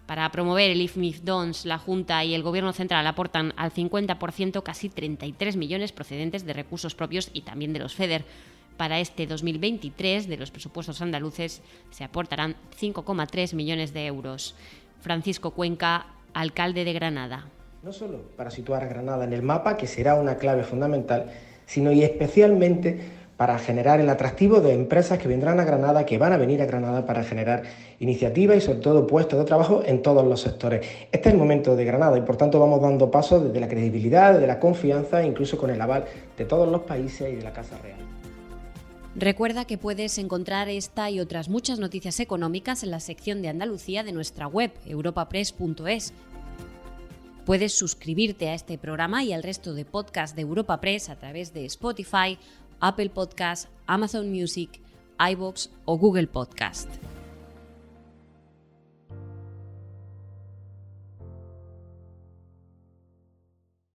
Para 0.06 0.32
promover 0.32 0.70
el 0.70 0.82
IFMIF 0.82 1.22
DONS, 1.22 1.66
la 1.66 1.80
Junta 1.80 2.24
y 2.24 2.36
el 2.36 2.44
Gobierno 2.44 2.74
Central 2.74 3.08
aportan 3.08 3.54
al 3.58 3.74
50% 3.74 4.62
casi 4.62 4.90
33 4.90 5.58
millones 5.58 5.92
procedentes 5.92 6.46
de 6.46 6.54
recursos 6.54 6.94
propios 6.94 7.32
y 7.34 7.42
también 7.42 7.74
de 7.74 7.80
los 7.80 7.96
FEDER. 7.96 8.24
Para 8.78 9.00
este 9.00 9.26
2023, 9.26 10.28
de 10.28 10.38
los 10.38 10.52
presupuestos 10.52 11.02
andaluces, 11.02 11.64
se 11.90 12.04
aportarán 12.04 12.56
5,3 12.80 13.56
millones 13.56 13.94
de 13.94 14.06
euros. 14.06 14.54
Francisco 15.02 15.52
Cuenca, 15.52 16.06
alcalde 16.34 16.84
de 16.84 16.94
Granada. 16.94 17.48
No 17.82 17.92
solo 17.92 18.24
para 18.36 18.52
situar 18.52 18.84
a 18.84 18.88
Granada 18.88 19.24
en 19.24 19.34
el 19.34 19.42
mapa, 19.42 19.76
que 19.76 19.88
será 19.88 20.16
una 20.16 20.38
clave 20.38 20.64
fundamental, 20.64 21.32
sino 21.66 21.92
y 21.92 22.04
especialmente 22.04 23.25
para 23.38 23.60
generar 23.60 24.00
el 24.00 24.10
atractivo 24.10 24.62
de 24.62 24.74
empresas 24.74 25.20
que 25.20 25.28
vendrán 25.28 25.60
a 25.60 25.66
Granada, 25.66 26.06
que 26.06 26.18
van 26.18 26.34
a 26.34 26.38
venir 26.38 26.62
a 26.62 26.66
Granada 26.66 27.06
para 27.06 27.24
generar 27.24 27.64
iniciativas 28.00 28.58
y 28.58 28.62
sobre 28.62 28.80
todo 28.80 29.08
puestos 29.08 29.38
de 29.40 29.46
trabajo 29.46 29.82
en 29.86 30.02
todos 30.02 30.26
los 30.26 30.42
sectores. 30.42 30.86
Este 31.12 31.30
es 31.30 31.34
el 31.34 31.40
momento 31.40 31.76
de 31.76 31.86
Granada 31.86 32.18
y 32.18 32.22
por 32.22 32.38
tanto 32.38 32.60
vamos 32.60 32.82
dando 32.82 33.12
pasos 33.12 33.44
desde 33.44 33.60
la 33.60 33.68
credibilidad, 33.68 34.34
desde 34.34 34.48
la 34.48 34.60
confianza, 34.60 35.24
incluso 35.24 35.58
con 35.58 35.70
el 35.70 35.82
aval 35.82 36.06
de 36.38 36.46
todos 36.46 36.70
los 36.72 36.82
países 36.82 37.34
y 37.34 37.36
de 37.36 37.44
la 37.44 37.52
Casa 37.52 37.78
Real. 37.84 38.00
Recuerda 39.18 39.64
que 39.64 39.78
puedes 39.78 40.18
encontrar 40.18 40.68
esta 40.68 41.10
y 41.10 41.22
otras 41.22 41.48
muchas 41.48 41.80
noticias 41.80 42.20
económicas 42.20 42.84
en 42.84 42.92
la 42.92 43.00
sección 43.00 43.42
de 43.42 43.48
Andalucía 43.48 44.04
de 44.04 44.12
nuestra 44.12 44.46
web, 44.48 44.72
europapress.es. 44.86 46.14
Puedes 47.46 47.74
suscribirte 47.74 48.50
a 48.50 48.56
este 48.56 48.78
programa 48.78 49.24
y 49.24 49.32
al 49.32 49.44
resto 49.44 49.74
de 49.74 49.86
podcasts 49.86 50.36
de 50.36 50.42
Europa 50.42 50.82
Press 50.82 51.10
a 51.10 51.16
través 51.16 51.54
de 51.54 51.64
Spotify, 51.66 52.40
Apple 52.86 53.10
Podcast, 53.10 53.68
Amazon 53.88 54.28
Music, 54.28 54.80
iBox 55.18 55.72
o 55.86 55.98
Google 55.98 56.28
Podcast. 56.28 57.15